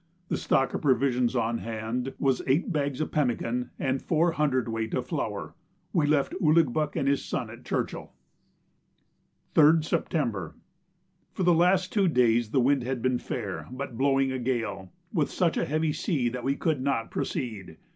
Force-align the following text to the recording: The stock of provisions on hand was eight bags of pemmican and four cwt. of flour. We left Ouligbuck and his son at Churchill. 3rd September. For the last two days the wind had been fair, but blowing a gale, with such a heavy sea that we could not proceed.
The 0.29 0.37
stock 0.37 0.73
of 0.73 0.81
provisions 0.81 1.35
on 1.35 1.59
hand 1.59 2.15
was 2.17 2.41
eight 2.47 2.73
bags 2.73 3.01
of 3.01 3.11
pemmican 3.11 3.69
and 3.77 4.01
four 4.01 4.33
cwt. 4.33 4.95
of 4.95 5.05
flour. 5.05 5.53
We 5.93 6.07
left 6.07 6.33
Ouligbuck 6.41 6.95
and 6.95 7.07
his 7.07 7.23
son 7.23 7.51
at 7.51 7.63
Churchill. 7.63 8.11
3rd 9.53 9.85
September. 9.85 10.55
For 11.33 11.43
the 11.43 11.53
last 11.53 11.93
two 11.93 12.07
days 12.07 12.49
the 12.49 12.59
wind 12.59 12.81
had 12.81 13.03
been 13.03 13.19
fair, 13.19 13.67
but 13.71 13.95
blowing 13.95 14.31
a 14.31 14.39
gale, 14.39 14.91
with 15.13 15.29
such 15.29 15.55
a 15.55 15.65
heavy 15.65 15.93
sea 15.93 16.29
that 16.29 16.43
we 16.43 16.55
could 16.55 16.81
not 16.81 17.11
proceed. 17.11 17.77